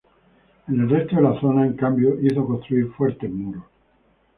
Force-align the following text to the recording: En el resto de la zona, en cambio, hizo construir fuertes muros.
En 0.67 0.79
el 0.79 0.89
resto 0.89 1.17
de 1.17 1.21
la 1.21 1.39
zona, 1.39 1.63
en 1.63 1.75
cambio, 1.75 2.17
hizo 2.19 2.43
construir 2.47 2.87
fuertes 2.93 3.29
muros. 3.29 3.63